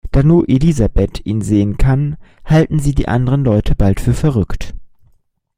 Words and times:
Da 0.09 0.23
nur 0.23 0.49
Elizabeth 0.49 1.21
ihn 1.27 1.43
sehen 1.43 1.77
kann, 1.77 2.17
halten 2.43 2.79
sie 2.79 2.95
die 2.95 3.07
anderen 3.07 3.43
Leute 3.45 3.75
bald 3.75 3.99
für 3.99 4.15
verrückt. 4.15 4.73